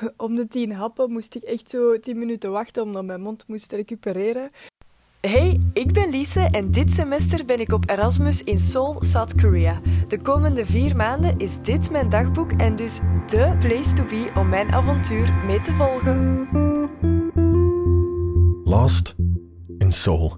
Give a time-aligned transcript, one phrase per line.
[0.16, 3.72] om de tien happen moest ik echt zo tien minuten wachten omdat mijn mond moest
[3.72, 4.50] recupereren.
[5.20, 9.80] Hey, ik ben Lise en dit semester ben ik op Erasmus in Seoul, South Korea.
[10.08, 14.48] De komende vier maanden is dit mijn dagboek en dus de place to be om
[14.48, 16.48] mijn avontuur mee te volgen.
[18.64, 19.14] Lost
[19.78, 20.36] in Seoul.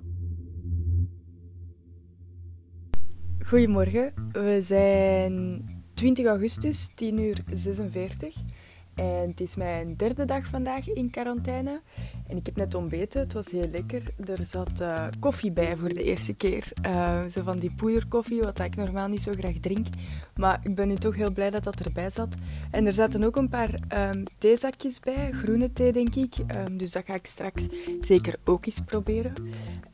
[3.47, 5.65] Goedemorgen, we zijn
[5.95, 8.35] 20 augustus, 10 uur 46.
[8.95, 11.81] En het is mijn derde dag vandaag in quarantaine.
[12.27, 14.03] En ik heb net ontbeten, het was heel lekker.
[14.27, 16.73] Er zat uh, koffie bij voor de eerste keer.
[16.87, 19.87] Uh, zo van die poederkoffie, wat ik normaal niet zo graag drink.
[20.37, 22.35] Maar ik ben nu toch heel blij dat dat erbij zat.
[22.71, 23.75] En er zaten ook een paar
[24.11, 26.35] um, theezakjes bij, groene thee denk ik.
[26.69, 27.67] Um, dus dat ga ik straks
[28.01, 29.33] zeker ook eens proberen.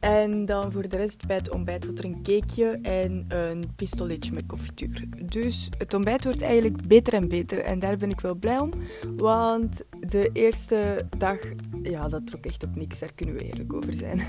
[0.00, 4.32] En dan voor de rest bij het ontbijt zat er een cakeje en een pistoletje
[4.32, 5.04] met confituur.
[5.22, 7.58] Dus het ontbijt wordt eigenlijk beter en beter.
[7.58, 8.70] En daar ben ik wel blij om.
[9.16, 11.38] Want de eerste dag,
[11.82, 12.98] ja, dat trok echt op niks.
[12.98, 14.20] Daar kunnen we eerlijk over zijn.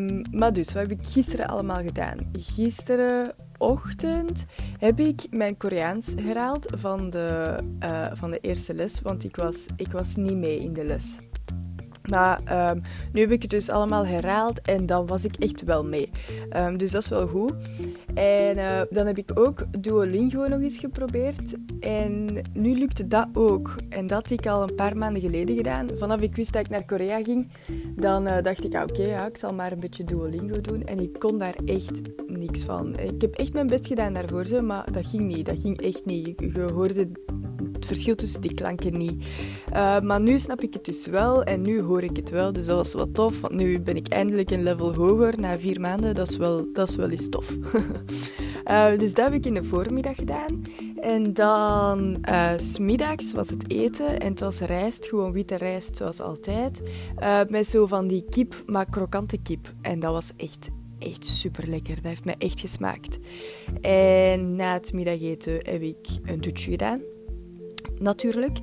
[0.00, 2.18] um, maar dus, wat heb ik gisteren allemaal gedaan?
[2.32, 4.44] Gisterenochtend
[4.78, 9.00] heb ik mijn Koreaans herhaald van de, uh, van de eerste les.
[9.00, 11.18] Want ik was, ik was niet mee in de les.
[12.10, 15.84] Maar um, nu heb ik het dus allemaal herhaald en dan was ik echt wel
[15.84, 16.10] mee.
[16.56, 17.52] Um, dus dat is wel goed.
[18.14, 21.56] En uh, dan heb ik ook Duolingo nog eens geprobeerd.
[21.80, 23.74] En nu lukte dat ook.
[23.88, 25.88] En dat had ik al een paar maanden geleden gedaan.
[25.94, 27.48] Vanaf ik wist dat ik naar Korea ging,
[27.96, 30.84] dan uh, dacht ik, ah, oké, ja, ik zal maar een beetje Duolingo doen.
[30.84, 32.98] En ik kon daar echt niks van.
[32.98, 35.46] Ik heb echt mijn best gedaan daarvoor, maar dat ging niet.
[35.46, 36.40] Dat ging echt niet.
[36.40, 37.08] Je hoorde
[37.82, 39.24] het verschil tussen die klanken niet.
[39.72, 42.52] Uh, maar nu snap ik het dus wel en nu hoor ik het wel.
[42.52, 45.80] Dus dat was wat tof, want nu ben ik eindelijk een level hoger na vier
[45.80, 46.14] maanden.
[46.14, 47.56] Dat is wel, dat is wel eens tof.
[48.70, 50.64] uh, dus dat heb ik in de voormiddag gedaan.
[51.00, 56.20] En dan uh, smiddags was het eten en het was rijst, gewoon witte rijst zoals
[56.20, 56.82] altijd.
[57.48, 59.72] met zo van die kip, maar krokante kip.
[59.80, 61.94] En dat was echt echt super lekker.
[61.94, 63.18] Dat heeft mij echt gesmaakt.
[63.80, 67.00] En na het middageten heb ik een douche gedaan
[68.02, 68.58] natuurlijk.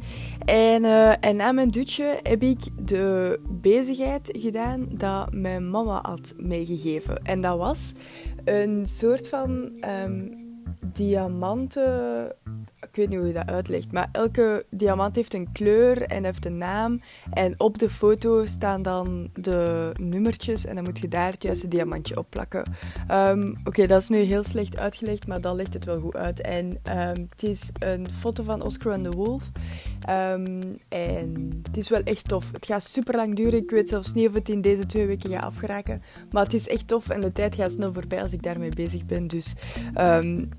[0.46, 6.34] En, uh, en na mijn dutje heb ik de bezigheid gedaan dat mijn mama had
[6.38, 7.24] meegegeven.
[7.24, 7.94] En dat was
[8.46, 9.72] een soort van
[10.06, 10.48] um,
[10.86, 12.36] diamanten
[12.82, 16.46] ik weet niet hoe je dat uitlegt, maar elke diamant heeft een kleur en heeft
[16.46, 17.02] een naam.
[17.32, 21.68] En op de foto staan dan de nummertjes en dan moet je daar het juiste
[21.68, 22.64] diamantje op plakken.
[23.12, 26.42] Um, Oké, dat is nu heel slecht uitgelegd, maar dat legt het wel goed uit.
[26.42, 29.50] En um, het is een foto van Oscar and the Wolf.
[30.10, 32.52] Um, en het is wel echt tof.
[32.52, 33.60] Het gaat super lang duren.
[33.60, 36.02] Ik weet zelfs niet of het in deze twee weken gaat afgeraken.
[36.32, 39.06] Maar het is echt tof en de tijd gaat snel voorbij als ik daarmee bezig
[39.06, 39.28] ben.
[39.28, 39.54] Dus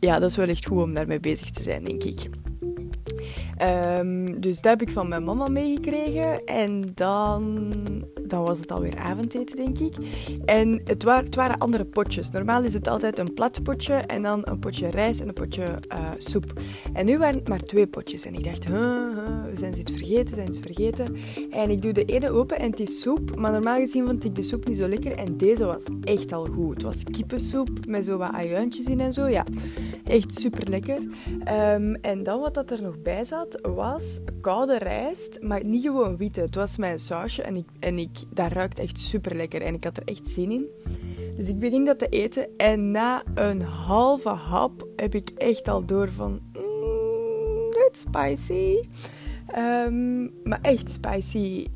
[0.00, 2.09] ja, dat is wel echt goed om daarmee bezig te zijn, denk ik.
[3.98, 6.44] Um, dus dat heb ik van mijn mama meegekregen.
[6.44, 7.72] En dan,
[8.26, 9.96] dan was het alweer avondeten, denk ik.
[10.44, 12.30] En het, het waren andere potjes.
[12.30, 15.62] Normaal is het altijd een plat potje en dan een potje rijst en een potje
[15.62, 16.52] uh, soep.
[16.92, 18.24] En nu waren het maar twee potjes.
[18.24, 21.16] En ik dacht, we zijn ze iets vergeten, zijn ze vergeten.
[21.50, 23.36] En ik doe de ene open en het is soep.
[23.36, 25.12] Maar normaal gezien vond ik de soep niet zo lekker.
[25.12, 26.74] En deze was echt al goed.
[26.74, 29.26] Het was kippensoep met zo wat ajuintjes in en zo.
[29.26, 29.44] Ja,
[30.04, 30.98] echt super lekker.
[31.74, 36.16] Um, en dan wat dat er nog bij zat, was koude rijst, maar niet gewoon
[36.16, 36.40] witte.
[36.40, 39.84] Het was mijn sausje en, ik, en ik, dat ruikt echt super lekker en ik
[39.84, 40.66] had er echt zin in.
[41.36, 45.84] Dus ik begin dat te eten en na een halve hap heb ik echt al
[45.84, 46.40] door van...
[46.52, 48.88] Mm, it's spicy.
[49.56, 51.66] Um, maar echt spicy.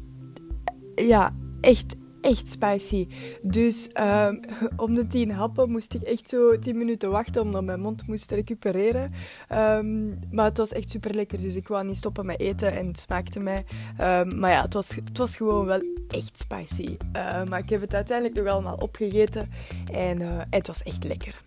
[0.95, 3.09] Ja, echt, echt spicy.
[3.43, 4.41] Dus um,
[4.85, 8.31] om de tien happen moest ik echt zo tien minuten wachten omdat mijn mond moest
[8.31, 9.13] recupereren.
[9.53, 12.87] Um, maar het was echt super lekker, dus ik wou niet stoppen met eten en
[12.87, 13.65] het smaakte mij.
[14.01, 16.97] Um, maar ja, het was, het was gewoon wel echt spicy.
[17.17, 19.51] Uh, maar ik heb het uiteindelijk nog allemaal opgegeten
[19.93, 21.41] en uh, het was echt lekker.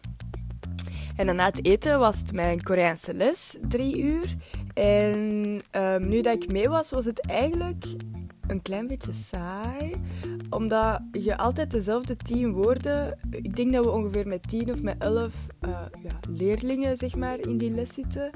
[1.15, 4.35] En na het eten was het mijn Koreaanse les, drie uur.
[4.73, 5.61] En
[5.97, 7.85] nu dat ik mee was, was het eigenlijk
[8.47, 9.91] een klein beetje saai.
[10.57, 13.17] Omdat je altijd dezelfde tien woorden...
[13.29, 15.69] Ik denk dat we ongeveer met tien of met elf uh,
[16.03, 18.29] ja, leerlingen zeg maar, in die les zitten.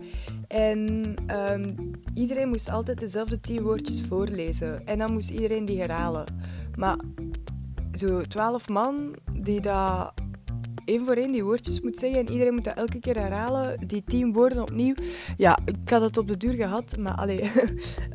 [0.48, 1.14] En
[1.52, 4.88] um, iedereen moest altijd dezelfde tien woordjes voorlezen.
[4.88, 6.26] En dan moest iedereen die herhalen.
[6.76, 6.98] Maar
[7.94, 10.14] zo twaalf man die dat
[10.86, 14.04] één voor één die woordjes moet zeggen en iedereen moet dat elke keer herhalen, die
[14.04, 14.94] tien woorden opnieuw.
[15.38, 17.50] Ja, ik had het op de duur gehad, maar allee, uh,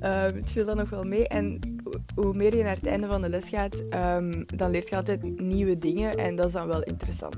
[0.40, 1.28] het viel dan nog wel mee.
[1.28, 1.75] En
[2.14, 3.82] hoe meer je naar het einde van de les gaat,
[4.16, 7.36] um, dan leert je altijd nieuwe dingen en dat is dan wel interessant.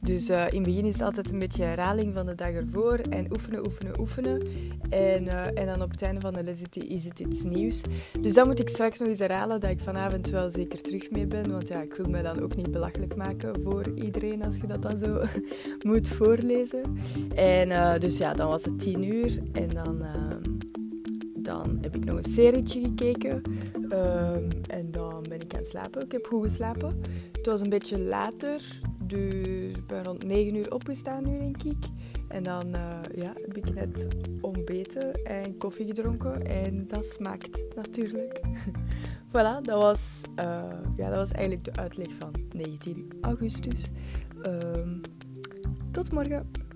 [0.00, 2.98] Dus in het begin is het altijd een beetje herhaling van de dag ervoor.
[2.98, 4.42] En oefenen, oefenen, oefenen.
[4.90, 7.80] En, en dan op het einde van de les is het iets nieuws.
[8.20, 11.26] Dus dan moet ik straks nog eens herhalen dat ik vanavond wel zeker terug mee
[11.26, 11.50] ben.
[11.50, 14.82] Want ja, ik wil me dan ook niet belachelijk maken voor iedereen als je dat
[14.82, 15.22] dan zo
[15.90, 16.82] moet voorlezen.
[17.34, 19.38] En dus ja, dan was het tien uur.
[19.52, 20.02] En dan
[21.48, 23.42] dan heb ik nog een serietje gekeken.
[23.88, 26.02] Ehm, en dan ben ik gaan slapen.
[26.02, 27.00] Ik heb goed geslapen.
[27.32, 28.80] Het was een beetje later.
[29.02, 31.86] Dus ik ben rond 9 uur opgestaan nu, denk ik.
[32.28, 34.08] En dan uh, ja, heb ik net
[34.40, 36.46] ontbeten en koffie gedronken.
[36.46, 38.40] En dat smaakt natuurlijk.
[39.32, 40.64] voilà, dat was, uh,
[40.96, 43.90] ja, dat was eigenlijk de uitleg van 19 augustus.
[44.46, 45.00] Um,
[45.90, 46.67] tot morgen.